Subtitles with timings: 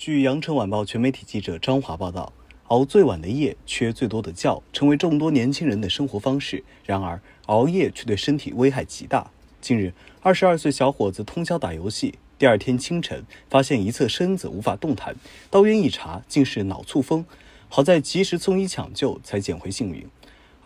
[0.00, 2.32] 据羊城晚报全媒体记者张华报道，
[2.68, 6.64] 熬最晚的夜，缺最多的觉，成为众多年轻人的生活方式。
[6.86, 9.30] 然而，熬夜却对身体危害极大。
[9.60, 9.92] 近日，
[10.22, 15.14] 二十二岁小伙子通宵打游戏，第二天清晨发现一侧身子无法动弹，
[15.50, 17.26] 到院一查，竟是脑卒风。
[17.68, 20.08] 好在及时送医抢救，才捡回性命。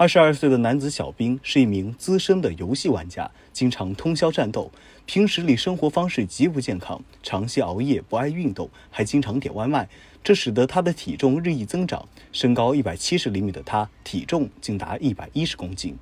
[0.04, 4.70] 二十二岁的男子小兵是一名资深的游戏玩家，经常通宵战斗。
[5.06, 9.88] 平时里生活方式极不健康，长期熬夜，不爱运动，还经常点外卖，
[10.22, 12.06] 这使得他的体重日益增长。
[12.32, 15.96] 身高一百七十厘米的他，体重竟达一百一十公斤。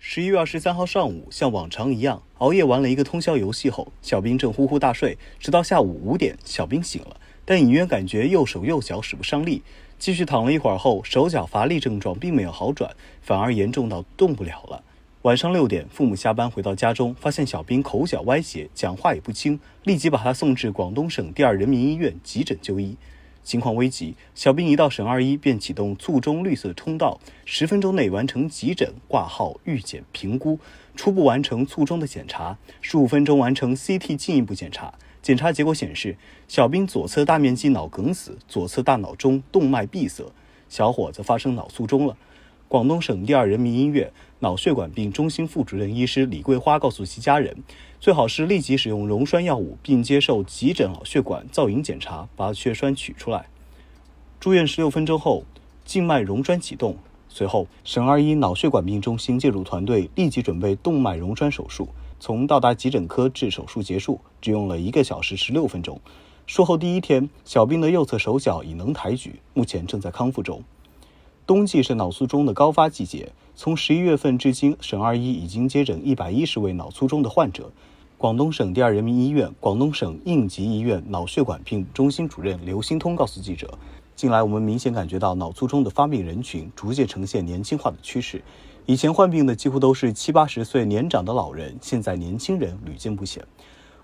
[0.00, 9.62] 十一月二十三号上午，像往常一样熬夜玩了一个通宵游戏后，小兵正呼呼大睡，直到下午五点，小兵醒了，但隐约感觉右手右脚使不上力。
[10.02, 14.82] 继续躺了一会儿后，手脚乏力症状并没有好转，反而严重到动不了了。
[15.22, 22.96] 晚上六点，父母下班回到家中，发现小兵口角歪斜，讲话也不清，立即把他送至广东省第二人民医院急诊就医。
[23.44, 30.58] 情况危急，小兵一到省二医便启动卒中绿色通道，十分钟内完成急诊、挂号、预检、评估，
[30.96, 34.94] 初步完成卒中的检查，十五分钟完成 CT 进一步检查。
[35.22, 36.16] 检查结果显示，
[36.48, 40.24] 小兵左侧大面积脑梗死，左侧大脑中动脉闭塞，
[40.68, 42.16] 小伙子发生脑卒中了。
[42.66, 47.56] 广东省第二人民医院脑血管病中心副主任医师李桂花告诉其家人，
[48.00, 53.46] 最好是立即使用溶栓药物，并接受急诊脑血管造影检查，把血栓取出来。
[54.40, 55.44] 住院十六分钟后，
[55.84, 56.96] 静脉溶栓启动，
[57.28, 61.88] 随后省二医脑血管病中心介入团队立即准备动脉溶栓手术。
[62.24, 66.00] 从到达急诊科至手术结束，只用了一个小时十六分钟。
[66.46, 70.62] 术后第一天，小兵的右侧手脚已能抬举，目前正在康复中。
[71.48, 77.72] 冬季是脑卒中的高发季节，从十一月份至今，省二医已经接诊一百一十位脑卒中的患者。
[78.16, 83.76] 广东省第二人民医院、广东省应急医院脑血管病中心主任刘新通告诉记者
[84.14, 88.40] ：“近来我们明显感觉到脑卒中的发病人群逐渐呈现年轻化的趋势。
[88.86, 93.40] 以前患病的几乎都是七八十岁年长的老人，现在年轻人屡见不鲜。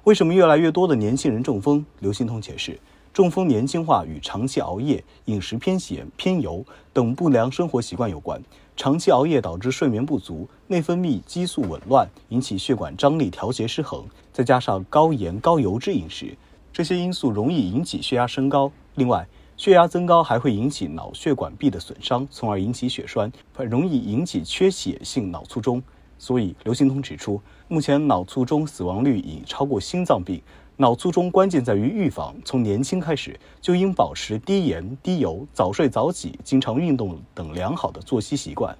[0.05, 2.78] 为什么越来越多的年轻人中风？”刘新通解释。
[3.12, 8.41] 中风年轻化与长期熬夜、饮食偏咸、偏油等不良生活习惯有关。
[8.77, 14.05] 长期熬夜导致睡眠不足、内分泌激素紊乱，引起血管张力调节失衡。
[14.33, 16.37] 再加上高盐高油脂饮食，
[16.72, 18.71] 这些因素容易引起血压升高。
[18.94, 19.27] 另外，
[19.59, 25.83] 血压增高还会引起脑血管壁的损伤，从而引起血栓，很容易引起缺血性脑卒中。
[26.17, 30.41] 所以，刘新通指出，目前脑卒中死亡率已超过心脏病。
[30.77, 38.77] 脑卒中关键在于预防，从年轻开始就应保持低盐、低油、早睡早起、经常运动等良好的作息习惯。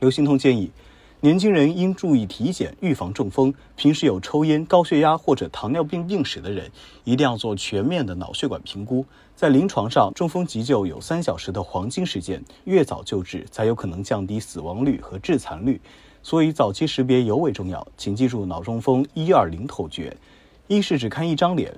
[0.00, 0.70] 刘新通建议，
[1.20, 3.52] 年轻人应注意体检，预防中风。
[3.74, 6.70] 平时有抽烟、高血压或者糖尿病病史的人，
[7.02, 9.04] 一定要做全面的脑血管评估。
[9.34, 15.80] 在临床上，中风急救有三小时的黄金时间，越早救治，才有可能降低死亡率和致残率。
[16.22, 17.84] 所以，早期识别尤为重要。
[17.96, 20.16] 请记住脑中风一二零口诀。
[20.68, 21.74] 一是只看一张脸，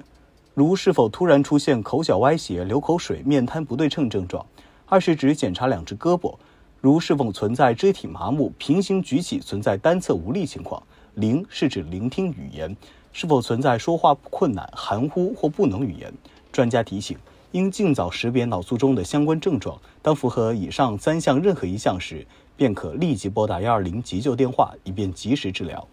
[0.52, 4.44] 如是否突然出现口角歪斜、流口水、面瘫不对称症状；
[4.84, 6.36] 二是只检查两只胳膊，
[6.80, 10.82] 如是否存在肢体麻木、平行举起存在单侧无力情况；
[11.14, 12.74] 零是指聆听语言，
[13.12, 16.10] 是否存在说话困难、含糊或不能语言。
[16.50, 17.18] 专家提醒，
[17.52, 22.26] 应尽早识别脑卒中的相关症状，当符合以上三项任何一项时，
[22.56, 25.86] 便可立即拨打幺二零急救电话，以便及时治疗。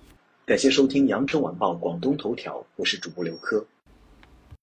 [0.46, 3.66] 感谢收听《羊城晚报广东头条》，我是主播刘科。